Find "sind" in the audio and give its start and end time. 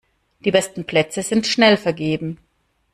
1.21-1.45